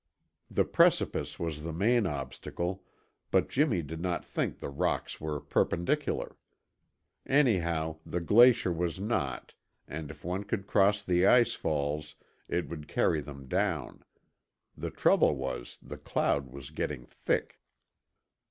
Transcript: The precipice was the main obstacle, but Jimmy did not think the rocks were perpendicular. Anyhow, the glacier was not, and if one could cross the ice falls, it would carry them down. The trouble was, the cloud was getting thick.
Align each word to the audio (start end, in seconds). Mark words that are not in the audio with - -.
The 0.49 0.65
precipice 0.65 1.37
was 1.37 1.61
the 1.61 1.71
main 1.71 2.07
obstacle, 2.07 2.83
but 3.29 3.49
Jimmy 3.49 3.83
did 3.83 4.01
not 4.01 4.25
think 4.25 4.57
the 4.57 4.67
rocks 4.71 5.21
were 5.21 5.39
perpendicular. 5.39 6.37
Anyhow, 7.27 7.97
the 8.03 8.19
glacier 8.19 8.71
was 8.73 8.99
not, 8.99 9.53
and 9.87 10.09
if 10.09 10.25
one 10.25 10.43
could 10.45 10.65
cross 10.65 11.03
the 11.03 11.27
ice 11.27 11.53
falls, 11.53 12.15
it 12.49 12.67
would 12.67 12.87
carry 12.87 13.21
them 13.21 13.47
down. 13.47 14.03
The 14.75 14.89
trouble 14.89 15.35
was, 15.35 15.77
the 15.83 15.99
cloud 15.99 16.51
was 16.51 16.71
getting 16.71 17.05
thick. 17.05 17.59